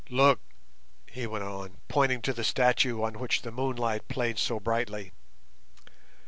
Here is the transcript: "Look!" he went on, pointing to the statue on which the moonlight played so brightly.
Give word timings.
"Look!" 0.09 0.39
he 1.05 1.27
went 1.27 1.43
on, 1.43 1.77
pointing 1.87 2.23
to 2.23 2.33
the 2.33 2.43
statue 2.43 3.03
on 3.03 3.19
which 3.19 3.43
the 3.43 3.51
moonlight 3.51 4.07
played 4.07 4.39
so 4.39 4.59
brightly. 4.59 5.11